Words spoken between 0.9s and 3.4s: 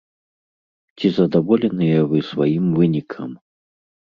Ці задаволеныя вы сваім вынікам?